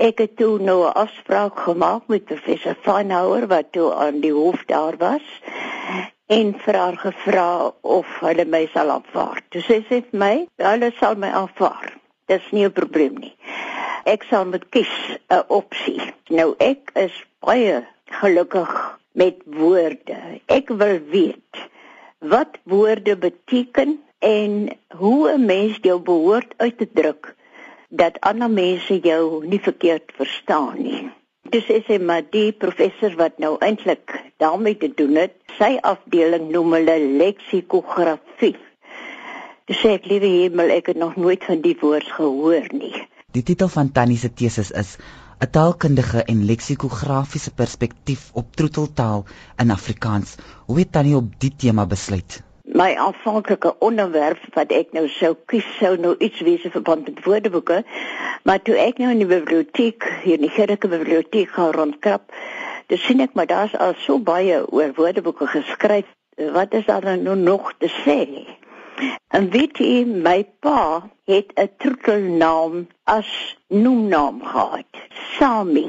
Ek 0.00 0.22
het 0.22 0.36
toe 0.40 0.56
nou 0.58 0.80
'n 0.88 0.96
afspraak 0.96 1.58
gemaak 1.60 2.02
met 2.08 2.24
professor 2.24 2.76
Vanhouer 2.82 3.46
wat 3.46 3.72
toe 3.72 3.94
aan 3.94 4.20
die 4.20 4.32
hof 4.32 4.62
daar 4.64 4.96
was 4.96 5.26
en 6.26 6.54
vir 6.58 6.74
haar 6.74 6.96
gevra 6.96 7.72
of 7.80 8.06
hulle 8.20 8.44
my 8.44 8.68
sal 8.72 8.90
aanvaar. 8.90 9.42
Toe 9.48 9.60
sê 9.60 9.76
sy 9.88 9.98
vir 10.06 10.18
my, 10.22 10.46
hulle 10.56 10.90
sal 11.00 11.14
my 11.14 11.28
aanvaar. 11.28 11.92
Dis 12.32 12.46
nie 12.50 12.64
'n 12.64 12.72
probleem 12.72 13.14
nie. 13.14 13.36
Ek 14.04 14.22
sal 14.22 14.44
moet 14.44 14.64
kies 14.70 14.94
'n 15.28 15.42
opsie. 15.48 16.00
Nou 16.28 16.54
ek 16.58 16.90
is 16.94 17.24
baie 17.40 17.84
gelukkig 18.04 18.98
met 19.12 19.36
woorde. 19.44 20.40
Ek 20.46 20.68
wil 20.68 20.98
weet 21.10 21.54
wat 22.18 22.56
woorde 22.64 23.16
beteken 23.16 24.00
en 24.18 24.68
hoe 24.96 25.32
'n 25.32 25.44
mens 25.44 25.76
jou 25.82 25.98
behoort 25.98 26.54
uit 26.56 26.78
te 26.78 26.88
druk 26.92 27.34
dat 27.90 28.20
ander 28.20 28.50
mense 28.50 28.98
jou 29.02 29.46
nie 29.46 29.60
verkeerd 29.60 30.12
verstaan 30.14 30.78
nie. 30.82 31.08
Dis 31.50 31.66
is 31.74 31.86
hy 31.90 31.98
maar 31.98 32.22
die 32.22 32.52
professor 32.54 33.14
wat 33.18 33.38
nou 33.42 33.56
eintlik 33.58 34.12
daarmee 34.38 34.76
te 34.78 34.90
doen 34.94 35.16
het. 35.18 35.34
Sy 35.58 35.78
afdeling 35.82 36.50
noem 36.54 36.76
hulle 36.78 36.98
leksikografie. 37.18 38.54
Dis 39.70 39.80
ek 39.86 40.06
liewe 40.10 40.30
hemel, 40.30 40.70
ek 40.74 40.92
het 40.92 41.00
nog 41.00 41.16
nooit 41.18 41.42
van 41.46 41.62
die 41.64 41.74
woord 41.80 42.06
gehoor 42.14 42.68
nie. 42.74 42.94
Die 43.34 43.42
titel 43.46 43.70
van 43.70 43.90
Tannie 43.94 44.18
se 44.18 44.30
teses 44.30 44.70
is 44.70 44.96
'n 45.40 45.50
taalkundige 45.50 46.22
en 46.22 46.44
leksikografiese 46.44 47.50
perspektief 47.54 48.30
op 48.34 48.56
troeteltaal 48.56 49.24
in 49.56 49.70
Afrikaans. 49.70 50.36
Hoe 50.66 50.78
het 50.78 50.92
Tannie 50.92 51.16
op 51.16 51.32
die 51.38 51.54
tema 51.56 51.86
besluit? 51.86 52.42
My 52.80 52.94
aanvanklike 52.96 53.74
onderwerp 53.84 54.40
wat 54.56 54.70
ek 54.72 54.94
nou 54.96 55.04
sou 55.12 55.34
kies 55.52 55.66
sou 55.76 55.96
nou 56.00 56.14
iets 56.24 56.40
wees 56.46 56.62
in 56.64 56.72
verband 56.72 57.08
met 57.08 57.18
woordeboeke. 57.26 57.82
Maar 58.48 58.62
toe 58.64 58.78
ek 58.80 59.02
nou 59.02 59.10
in 59.12 59.20
die 59.20 59.28
biblioteek 59.28 60.06
hier 60.22 60.38
in 60.38 60.46
die 60.46 60.54
Gerike 60.54 60.88
biblioteek 60.88 61.52
gaan 61.58 61.74
rondkrap, 61.76 62.32
dan 62.88 63.02
sien 63.02 63.20
ek 63.20 63.36
maar 63.36 63.50
daar's 63.50 63.76
al 63.76 63.92
so 64.06 64.16
baie 64.16 64.62
oor 64.72 64.94
woordeboeke 64.96 65.50
geskryf. 65.52 66.08
Wat 66.54 66.72
is 66.72 66.88
daar 66.88 67.04
nou 67.20 67.36
nog 67.36 67.74
te 67.82 67.90
sê? 68.00 68.20
En 69.28 69.50
weet 69.52 69.76
jy, 69.80 70.04
my 70.08 70.44
pa 70.64 71.10
het 71.28 71.52
'n 71.56 71.68
troetelnaam 71.76 72.86
as 73.04 73.28
noemnaam 73.68 74.40
gehad. 74.44 74.88
Sami. 75.36 75.88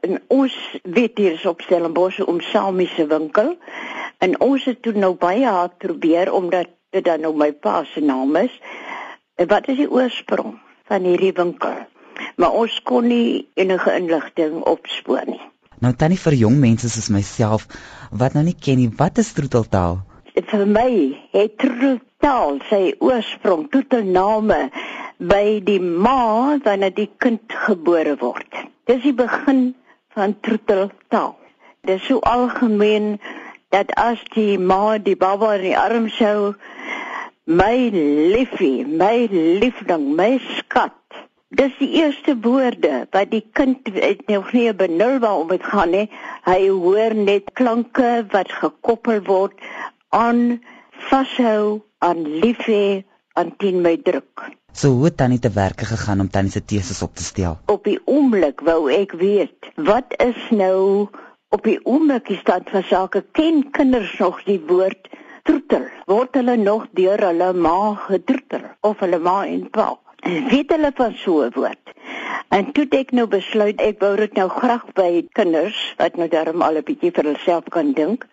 En 0.00 0.22
ons 0.28 0.54
weet 0.82 1.18
hier 1.18 1.32
is 1.32 1.46
op 1.46 1.60
Stellenbosch 1.60 2.20
om 2.20 2.40
Sami 2.40 2.86
se 2.86 3.06
winkel. 3.06 3.56
En 4.22 4.36
ons 4.40 4.64
het 4.64 4.78
toe 4.82 4.92
nou 4.94 5.14
baie 5.18 5.46
hard 5.46 5.78
probeer 5.82 6.30
omdat 6.32 6.70
dit 6.94 7.04
dan 7.04 7.24
nou 7.24 7.32
my 7.34 7.50
pa 7.52 7.82
se 7.90 8.00
naam 8.00 8.36
is. 8.38 8.52
Wat 9.50 9.66
is 9.72 9.80
die 9.80 9.90
oorsprong 9.90 10.60
van 10.90 11.08
hierdie 11.08 11.32
winkel? 11.34 11.80
Maar 12.36 12.54
ons 12.54 12.76
kon 12.86 13.08
nie 13.10 13.48
enige 13.58 13.94
inligting 13.98 14.60
opspoor 14.68 15.26
nie. 15.26 15.42
Nou 15.82 15.90
tannie 15.98 16.20
vir 16.22 16.36
jong 16.38 16.60
mense 16.62 16.90
soos 16.92 17.10
myself 17.10 17.66
wat 18.14 18.36
nou 18.38 18.44
nie 18.46 18.54
ken 18.54 18.78
nie, 18.78 18.90
wat 19.00 19.18
is 19.18 19.32
troeteltaal? 19.34 19.98
Vir 20.32 20.66
my 20.70 20.90
het 21.34 21.58
troeteltaal 21.58 22.60
sy 22.70 22.82
oorsprong, 23.02 23.66
troetelname 23.74 24.68
by 25.18 25.58
die 25.66 25.80
ma 25.82 26.58
wanneer 26.62 26.94
die 26.94 27.10
kind 27.18 27.58
gebore 27.66 28.14
word. 28.22 28.62
Dis 28.86 29.02
die 29.02 29.16
begin 29.16 29.72
van 30.14 30.38
troeteltaal. 30.46 31.34
Dis 31.82 32.06
so 32.06 32.22
algemeen 32.22 33.16
dat 33.72 33.92
as 33.96 34.20
die 34.34 34.58
ma 34.60 34.98
die 35.00 35.16
baba 35.16 35.54
in 35.56 35.68
die 35.70 35.78
arm 35.78 36.08
sou 36.12 36.54
my 37.44 37.90
liefie, 37.92 38.84
my 38.86 39.26
liefding, 39.32 40.12
my 40.16 40.36
skat. 40.58 40.98
Dis 41.52 41.72
die 41.80 41.90
eerste 42.00 42.36
woorde 42.44 43.06
wat 43.12 43.32
die 43.32 43.42
kind 43.52 43.88
nog 44.28 44.52
nie 44.56 44.72
benul 44.72 45.18
waar 45.24 45.40
om 45.42 45.48
dit 45.48 45.64
gaan 45.64 45.92
nie. 45.92 46.06
Hy 46.48 46.60
hoor 46.68 47.16
net 47.16 47.52
klanke 47.58 48.22
wat 48.32 48.52
gekoppel 48.60 49.20
word 49.26 49.56
aan 50.08 50.60
vashou, 51.10 51.82
aan 51.98 52.22
liefie, 52.44 53.04
aan 53.36 53.52
teen 53.56 53.82
my 53.84 53.96
druk. 53.96 54.48
So 54.72 54.94
hoe 54.96 55.10
het 55.10 55.16
tannie 55.20 55.40
te 55.40 55.50
werk 55.52 55.84
gegaan 55.84 56.20
om 56.20 56.30
tannie 56.32 56.52
se 56.52 56.64
teses 56.64 57.02
op 57.02 57.16
te 57.16 57.24
stel? 57.24 57.58
Op 57.68 57.84
die 57.84 57.98
oomblik 58.04 58.64
wou 58.64 58.88
ek 58.92 59.12
weet, 59.20 59.72
wat 59.76 60.16
is 60.24 60.40
nou 60.50 61.08
op 61.52 61.66
die 61.68 61.78
oomblik 61.84 62.30
die 62.30 62.38
stand 62.40 62.70
van 62.72 62.84
sake 62.88 63.20
ken 63.36 63.64
kinders 63.76 64.12
nog 64.18 64.40
die 64.48 64.60
woord 64.66 65.10
troetel. 65.44 65.84
Word 66.08 66.38
hulle 66.38 66.56
nog 66.56 66.86
deur 66.96 67.20
hulle 67.20 67.52
ma 67.52 67.94
getroetel 68.06 68.64
of 68.80 69.02
hulle 69.04 69.18
ma 69.20 69.42
en 69.46 69.66
pa? 69.70 69.90
Weet 70.22 70.72
hulle 70.72 70.92
van 70.96 71.14
so 71.24 71.42
'n 71.44 71.52
woord? 71.54 71.92
En 72.48 72.72
toe 72.72 72.86
ek 72.90 73.12
nou 73.12 73.26
besluit 73.26 73.80
ek 73.80 74.00
wou 74.00 74.16
dit 74.16 74.34
nou 74.34 74.48
graag 74.48 74.84
by 74.94 75.26
kinders 75.32 75.94
wat 75.98 76.16
nou 76.16 76.28
daarom 76.28 76.62
al 76.62 76.76
'n 76.80 76.88
bietjie 76.88 77.12
vir 77.12 77.24
hulself 77.24 77.68
kan 77.68 77.92
dink 77.92 78.26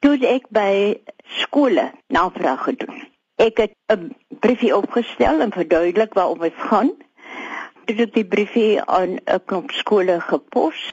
toe 0.00 0.18
ek 0.26 0.50
by 0.50 1.00
skole 1.40 1.92
navraag 2.08 2.64
gedoen. 2.64 3.06
Ek 3.36 3.56
het 3.56 3.72
'n 3.92 4.14
briefie 4.40 4.76
opgestel 4.76 5.40
en 5.40 5.52
verduidelik 5.52 6.14
waaroor 6.14 6.38
dit 6.38 6.54
gaan 6.56 6.90
Dit 7.84 7.98
het 7.98 8.14
die 8.14 8.24
briefie 8.24 8.82
aan 8.82 9.18
'n 9.24 9.40
klomp 9.44 9.70
skole 9.70 10.20
gepos. 10.20 10.92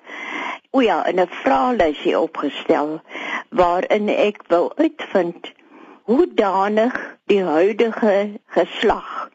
O 0.72 0.82
ja, 0.82 1.04
'n 1.12 1.28
vraelysie 1.44 2.20
opgestel 2.20 3.02
waarin 3.50 4.10
ek 4.10 4.44
wou 4.48 4.72
uitvind 4.76 5.52
hoe 6.04 6.28
danig 6.34 6.96
die 7.26 7.44
huidige 7.44 8.40
geslag 8.48 9.30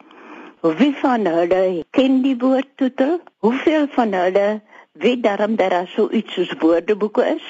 wie 0.61 0.93
van 1.01 1.25
hulle 1.25 1.85
ken 1.95 2.21
die 2.23 2.35
woord 2.41 2.69
toetel 2.75 3.19
hoeveel 3.45 3.87
van 3.95 4.13
hulle 4.13 4.61
weet 4.91 5.23
daarom 5.23 5.55
dat 5.55 5.69
daar 5.69 5.87
so 5.87 6.09
iets 6.09 6.33
soos 6.33 6.53
woordeboeke 6.59 7.25
is. 7.35 7.47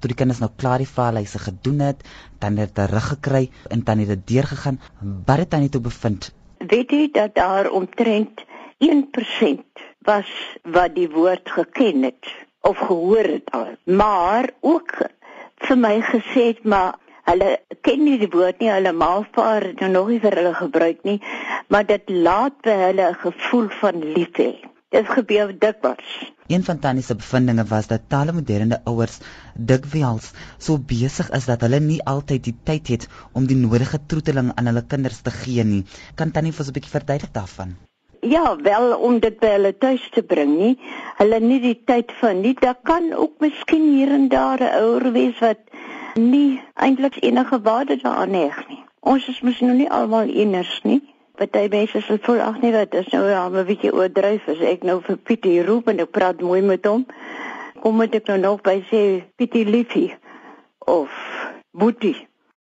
Toe 0.00 0.10
die 0.10 0.16
kinders 0.16 0.40
nou 0.40 0.50
klaar 0.56 0.78
die 0.82 0.88
vraelyse 0.88 1.38
gedoen 1.38 1.80
het 1.84 2.02
dan 2.38 2.56
het 2.56 2.76
hulle 2.76 2.88
terug 2.88 3.08
gekry 3.14 3.50
en 3.68 3.84
dan 3.84 3.98
het 3.98 4.08
dit 4.08 4.26
deurgegaan 4.26 4.80
wat 5.26 5.38
het 5.38 5.50
dan 5.50 5.60
nie 5.60 5.68
toe 5.68 5.80
bevind? 5.80 6.32
Weet 6.58 6.90
jy 6.90 7.08
dat 7.12 7.34
daar 7.34 7.70
omtrent 7.70 8.44
1% 8.80 9.84
was 10.08 10.30
wat 10.62 10.94
die 10.94 11.10
woord 11.10 11.50
geken 11.50 12.02
het 12.02 12.32
of 12.60 12.78
gehoor 12.78 13.28
het 13.36 13.50
al. 13.50 13.74
Maar 13.84 14.50
ook 14.60 14.96
vir 15.66 15.78
my 15.78 16.00
gesê 16.00 16.46
het 16.52 16.64
maar 16.64 16.96
hulle 17.28 17.50
ken 17.84 18.02
nie 18.04 18.16
die 18.20 18.30
woord 18.32 18.60
nie, 18.62 18.70
hulle 18.72 18.92
maalvaar 18.96 19.68
het 19.70 19.82
nou 19.84 19.90
nog 19.92 20.08
nie 20.12 20.20
vir 20.22 20.36
hulle 20.40 20.54
gebruik 20.56 21.04
nie, 21.08 21.18
maar 21.68 21.86
dit 21.86 22.08
laat 22.10 22.56
by 22.66 22.76
hulle 22.86 23.08
'n 23.10 23.22
gevoel 23.24 23.68
van 23.82 24.04
liefde. 24.16 24.48
Dit 24.90 25.06
gebeur 25.06 25.52
dikwels. 25.58 26.32
Een 26.50 26.64
van 26.64 26.78
Tannie 26.78 27.02
se 27.02 27.14
bevindinge 27.14 27.64
was 27.64 27.86
dat 27.86 28.08
talle 28.08 28.32
moderne 28.32 28.80
ouers 28.84 29.20
dikwels 29.54 30.32
so 30.58 30.78
besig 30.78 31.30
is 31.30 31.44
dat 31.44 31.60
hulle 31.60 31.80
nie 31.80 32.00
altyd 32.02 32.44
die 32.44 32.56
tyd 32.64 32.88
het 32.88 33.08
om 33.32 33.46
die 33.46 33.56
nodige 33.56 34.00
troeteling 34.06 34.50
aan 34.54 34.66
hulle 34.66 34.82
kinders 34.86 35.20
te 35.20 35.30
gee 35.30 35.64
nie. 35.64 35.84
Kan 36.14 36.30
Tannie 36.30 36.52
vir 36.52 36.60
ons 36.60 36.68
'n 36.68 36.72
bietjie 36.72 36.96
verduidelik 36.98 37.32
daarvan? 37.32 37.76
Ja, 38.20 38.56
wel 38.56 38.98
om 38.98 39.18
dit 39.18 39.38
by 39.40 39.54
hulle 39.54 39.70
tuis 39.78 40.02
te 40.12 40.22
bring 40.22 40.56
nie. 40.58 40.74
Hulle 41.16 41.38
nie 41.40 41.60
die 41.60 41.76
tyd 41.88 42.12
van 42.20 42.42
nie. 42.44 42.52
Daar 42.60 42.76
kan 42.84 43.12
ook 43.16 43.40
miskien 43.40 43.86
hier 43.94 44.12
en 44.12 44.28
daar 44.28 44.60
'n 44.60 44.74
ouer 44.82 45.12
wees 45.12 45.38
wat 45.38 45.58
nie 46.14 46.60
eintlik 46.74 47.16
enige 47.20 47.60
waarde 47.60 47.96
daaraan 47.96 48.34
heg 48.34 48.68
nie. 48.68 48.84
Ons 49.00 49.28
is 49.28 49.40
mos 49.40 49.60
nou 49.60 49.76
nie 49.76 49.90
almal 49.90 50.28
eners 50.28 50.80
nie. 50.82 51.00
Party 51.34 51.68
mense 51.70 52.00
sal 52.00 52.18
voel 52.20 52.40
ag 52.40 52.60
nee, 52.60 52.72
wat 52.72 52.94
is 52.94 53.08
nou 53.08 53.28
ja, 53.28 53.48
'n 53.48 53.64
bietjie 53.64 53.92
oordryf 53.92 54.48
as 54.48 54.60
ek 54.60 54.82
nou 54.82 55.00
vir 55.00 55.16
Pietie 55.16 55.64
roep 55.64 55.88
en 55.88 55.98
ek 55.98 56.10
praat 56.10 56.40
mooi 56.40 56.62
met 56.62 56.84
hom. 56.84 57.06
Kom 57.80 57.96
moet 57.96 58.14
ek 58.14 58.26
nou 58.26 58.38
nog 58.38 58.60
by 58.60 58.84
sê 58.90 59.24
Pietie 59.36 59.64
liefie 59.64 60.14
of 60.78 61.08
Boetie 61.72 62.29